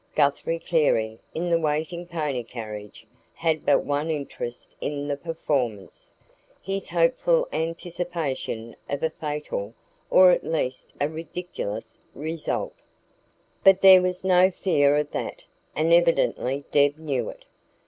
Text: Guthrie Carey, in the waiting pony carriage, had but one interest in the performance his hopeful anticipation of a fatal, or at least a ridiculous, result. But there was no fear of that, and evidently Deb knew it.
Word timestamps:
Guthrie 0.15 0.57
Carey, 0.57 1.19
in 1.35 1.51
the 1.51 1.59
waiting 1.59 2.07
pony 2.07 2.41
carriage, 2.41 3.05
had 3.35 3.67
but 3.67 3.83
one 3.83 4.09
interest 4.09 4.75
in 4.81 5.07
the 5.07 5.15
performance 5.15 6.15
his 6.59 6.89
hopeful 6.89 7.47
anticipation 7.53 8.75
of 8.89 9.03
a 9.03 9.11
fatal, 9.11 9.75
or 10.09 10.31
at 10.31 10.43
least 10.43 10.91
a 10.99 11.07
ridiculous, 11.07 11.99
result. 12.15 12.73
But 13.63 13.81
there 13.81 14.01
was 14.01 14.25
no 14.25 14.49
fear 14.49 14.97
of 14.97 15.11
that, 15.11 15.43
and 15.75 15.93
evidently 15.93 16.63
Deb 16.71 16.97
knew 16.97 17.29
it. 17.29 17.45